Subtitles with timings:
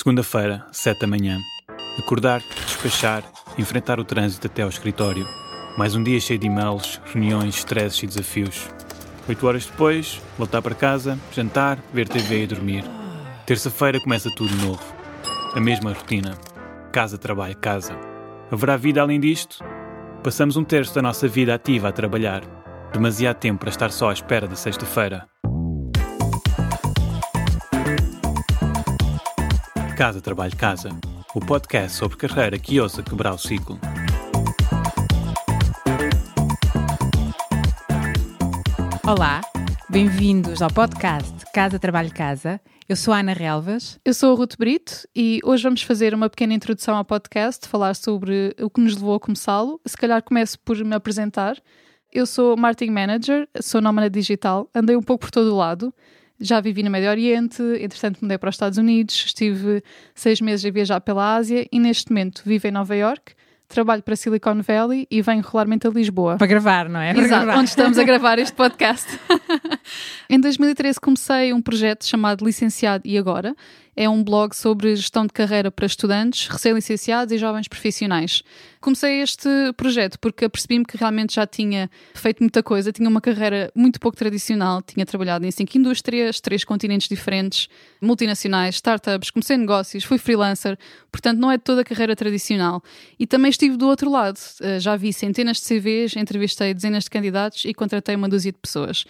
[0.00, 1.40] Segunda-feira, 7 da manhã.
[1.98, 3.24] Acordar, despachar,
[3.58, 5.26] enfrentar o trânsito até ao escritório.
[5.76, 8.70] Mais um dia cheio de e-mails, reuniões, stresses e desafios.
[9.28, 12.84] Oito horas depois, voltar para casa, jantar, ver TV e dormir.
[13.44, 14.94] Terça-feira começa tudo novo.
[15.52, 16.38] A mesma rotina.
[16.92, 17.98] Casa, trabalho, casa.
[18.52, 19.64] Haverá vida além disto?
[20.22, 22.44] Passamos um terço da nossa vida ativa a trabalhar.
[22.92, 25.26] Demasiado tempo para estar só à espera da sexta-feira.
[29.98, 30.90] Casa, Trabalho, Casa.
[31.34, 33.80] O podcast sobre carreira que ousa quebrar o ciclo.
[39.04, 39.40] Olá,
[39.90, 42.60] bem-vindos ao podcast Casa, Trabalho, Casa.
[42.88, 43.98] Eu sou a Ana Relvas.
[44.04, 47.96] Eu sou a Ruth Brito e hoje vamos fazer uma pequena introdução ao podcast, falar
[47.96, 49.80] sobre o que nos levou a começá-lo.
[49.84, 51.56] Se calhar começo por me apresentar.
[52.12, 55.92] Eu sou marketing manager, sou nómada digital, andei um pouco por todo o lado.
[56.40, 59.82] Já vivi no Médio Oriente, entretanto mudei para os Estados Unidos, estive
[60.14, 63.34] seis meses a viajar pela Ásia e neste momento vivo em Nova York
[63.68, 66.36] trabalho para Silicon Valley e venho regularmente a Lisboa.
[66.38, 67.12] Para gravar, não é?
[67.12, 67.60] Para Exato, gravar.
[67.60, 69.06] onde estamos a gravar este podcast.
[70.28, 73.54] em 2013 comecei um projeto chamado Licenciado e Agora.
[74.00, 78.44] É um blog sobre gestão de carreira para estudantes, recém-licenciados e jovens profissionais.
[78.80, 83.72] Comecei este projeto porque apercebi-me que realmente já tinha feito muita coisa, tinha uma carreira
[83.74, 87.68] muito pouco tradicional, tinha trabalhado em cinco indústrias, três continentes diferentes,
[88.00, 90.78] multinacionais, startups, comecei negócios, fui freelancer,
[91.10, 92.80] portanto não é toda a carreira tradicional.
[93.18, 97.10] E também estive do outro lado, eh, já vi centenas de CVs, entrevistei dezenas de
[97.10, 99.04] candidatos e contratei uma dúzia de pessoas.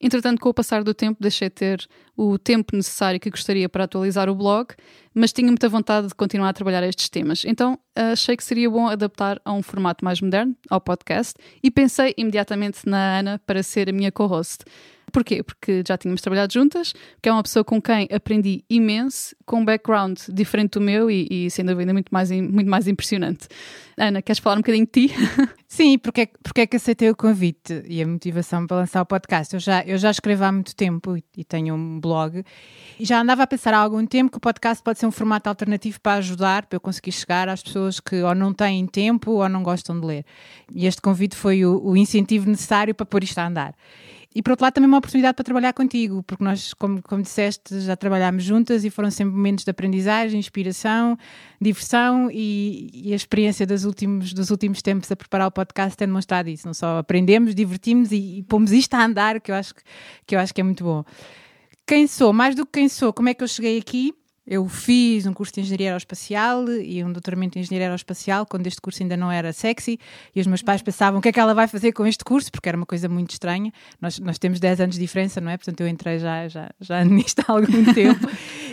[0.00, 3.84] Entretanto, com o passar do tempo, deixei de ter o tempo necessário que gostaria para
[3.84, 4.74] atualizar o blog,
[5.14, 7.44] mas tinha muita vontade de continuar a trabalhar estes temas.
[7.44, 12.14] Então, achei que seria bom adaptar a um formato mais moderno, ao podcast, e pensei
[12.16, 14.64] imediatamente na Ana para ser a minha co-host.
[15.12, 15.42] Porquê?
[15.42, 19.64] Porque já tínhamos trabalhado juntas, que é uma pessoa com quem aprendi imenso, com um
[19.64, 23.48] background diferente do meu e, e sem dúvida, muito mais, muito mais impressionante.
[23.96, 25.14] Ana, queres falar um bocadinho de ti?
[25.66, 29.06] Sim, porque é, porque é que aceitei o convite e a motivação para lançar o
[29.06, 29.54] podcast?
[29.54, 32.44] Eu já, eu já escrevo há muito tempo e, tenho um blog
[33.00, 35.48] e já andava a pensar há algum tempo que o podcast pode ser um formato
[35.48, 39.48] alternativo para ajudar, para eu conseguir chegar às pessoas que ou não têm tempo ou
[39.48, 40.24] não gostam de ler.
[40.74, 43.74] E este convite foi o, o incentivo necessário para pôr isto a andar.
[44.36, 47.80] E por outro lado, também uma oportunidade para trabalhar contigo, porque nós, como, como disseste,
[47.80, 51.16] já trabalhámos juntas e foram sempre momentos de aprendizagem, inspiração,
[51.58, 56.06] diversão e, e a experiência dos últimos, dos últimos tempos a preparar o podcast tem
[56.06, 56.66] demonstrado isso.
[56.66, 59.72] Não só aprendemos, divertimos e, e pomos isto a andar, que eu, acho,
[60.26, 61.02] que eu acho que é muito bom.
[61.86, 62.30] Quem sou?
[62.30, 64.12] Mais do que quem sou, como é que eu cheguei aqui?
[64.46, 68.80] Eu fiz um curso de Engenharia Aeroespacial e um doutoramento em Engenharia Aeroespacial, quando este
[68.80, 69.98] curso ainda não era sexy,
[70.34, 72.52] e os meus pais pensavam o que é que ela vai fazer com este curso,
[72.52, 73.72] porque era uma coisa muito estranha.
[74.00, 75.56] Nós, nós temos 10 anos de diferença, não é?
[75.56, 78.28] Portanto, eu entrei já, já, já nisto há algum tempo.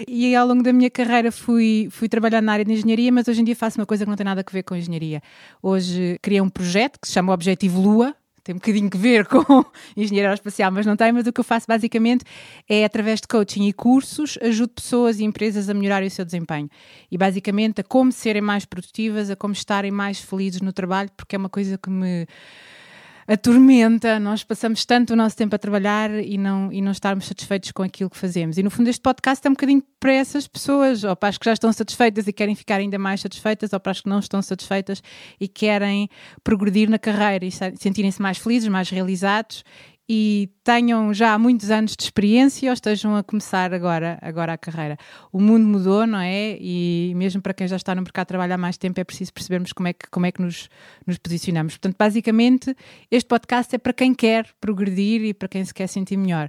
[0.08, 3.42] e ao longo da minha carreira fui, fui trabalhar na área de Engenharia, mas hoje
[3.42, 5.24] em dia faço uma coisa que não tem nada a ver com Engenharia.
[5.60, 9.66] Hoje criei um projeto que se chama Objetivo Lua, tem um bocadinho que ver com
[9.96, 11.12] engenharia aeroespacial, mas não tem.
[11.12, 12.26] Mas o que eu faço basicamente
[12.68, 16.70] é, através de coaching e cursos, ajudo pessoas e empresas a melhorarem o seu desempenho.
[17.12, 21.36] E basicamente a como serem mais produtivas, a como estarem mais felizes no trabalho, porque
[21.36, 22.28] é uma coisa que me
[23.28, 27.72] atormenta, nós passamos tanto o nosso tempo a trabalhar e não, e não estarmos satisfeitos
[27.72, 28.58] com aquilo que fazemos.
[28.58, 31.46] E no fundo este podcast é um bocadinho para essas pessoas, ou para as que
[31.46, 34.42] já estão satisfeitas e querem ficar ainda mais satisfeitas, ou para as que não estão
[34.42, 35.02] satisfeitas
[35.40, 36.10] e querem
[36.44, 39.64] progredir na carreira e sentirem-se mais felizes, mais realizados
[40.16, 44.96] e tenham já muitos anos de experiência ou estejam a começar agora, agora a carreira.
[45.32, 46.56] O mundo mudou, não é?
[46.62, 49.34] E mesmo para quem já está no mercado de trabalho há mais tempo é preciso
[49.34, 50.70] percebermos como é que, como é que nos,
[51.08, 51.74] nos posicionamos.
[51.74, 52.76] Portanto, basicamente,
[53.10, 56.48] este podcast é para quem quer progredir e para quem se quer sentir melhor.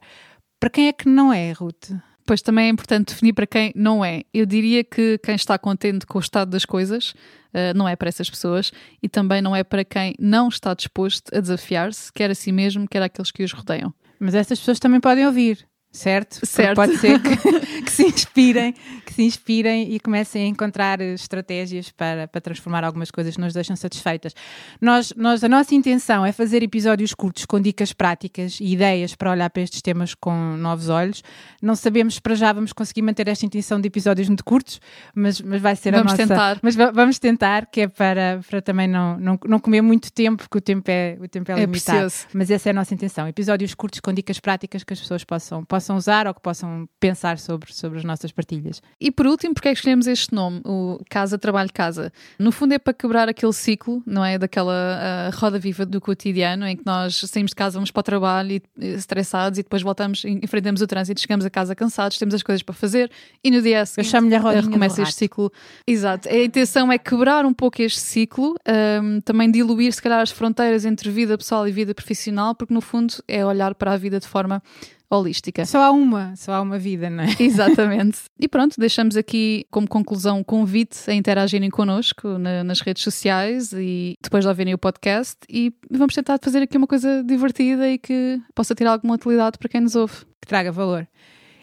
[0.60, 1.90] Para quem é que não é, Ruth?
[2.26, 4.22] Pois também é importante definir para quem não é.
[4.32, 7.10] Eu diria que quem está contente com o estado das coisas
[7.52, 11.34] uh, não é para essas pessoas e também não é para quem não está disposto
[11.36, 13.92] a desafiar-se, quer a si mesmo, quer aqueles que os rodeiam.
[14.18, 16.44] Mas essas pessoas também podem ouvir certo?
[16.44, 16.74] certo.
[16.74, 17.36] Pode ser que,
[17.82, 18.74] que, se inspirem,
[19.06, 23.54] que se inspirem e comecem a encontrar estratégias para, para transformar algumas coisas que nos
[23.54, 24.34] deixam satisfeitas.
[24.80, 29.30] Nós, nós, a nossa intenção é fazer episódios curtos com dicas práticas e ideias para
[29.30, 31.22] olhar para estes temas com novos olhos.
[31.62, 34.80] Não sabemos para já vamos conseguir manter esta intenção de episódios muito curtos,
[35.14, 36.28] mas, mas vai ser vamos a nossa...
[36.28, 36.58] tentar.
[36.60, 40.58] Mas vamos tentar, que é para, para também não, não, não comer muito tempo, porque
[40.58, 42.00] o tempo é, o tempo é, é limitado.
[42.00, 42.26] Precioso.
[42.34, 43.28] Mas essa é a nossa intenção.
[43.28, 46.88] Episódios curtos com dicas práticas que as pessoas possam, possam possam usar ou que possam
[46.98, 48.82] pensar sobre, sobre as nossas partilhas.
[48.98, 52.10] E por último, porque é que escolhemos este nome, o Casa, Trabalho, Casa?
[52.38, 54.38] No fundo é para quebrar aquele ciclo, não é?
[54.38, 58.02] Daquela uh, roda viva do cotidiano em que nós saímos de casa, vamos para o
[58.02, 62.42] trabalho e, estressados e depois voltamos, enfrentamos o trânsito, chegamos a casa cansados, temos as
[62.42, 63.10] coisas para fazer
[63.42, 65.52] e no dia seguinte uh, recomeça este ciclo.
[65.86, 66.28] Exato.
[66.28, 68.54] A intenção é quebrar um pouco este ciclo,
[69.02, 72.80] um, também diluir se calhar as fronteiras entre vida pessoal e vida profissional, porque no
[72.80, 74.62] fundo é olhar para a vida de forma
[75.10, 75.64] holística.
[75.64, 77.28] Só há uma, só há uma vida, não é?
[77.40, 78.22] Exatamente.
[78.38, 83.72] e pronto, deixamos aqui como conclusão um convite a interagirem connosco na, nas redes sociais
[83.72, 87.98] e depois de ouvirem o podcast e vamos tentar fazer aqui uma coisa divertida e
[87.98, 90.14] que possa ter alguma utilidade para quem nos ouve.
[90.40, 91.06] Que traga valor.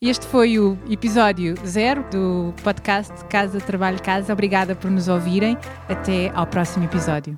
[0.02, 4.34] Este foi o episódio zero do podcast Casa Trabalho Casa.
[4.34, 5.56] Obrigada por nos ouvirem.
[5.88, 7.38] Até ao próximo episódio.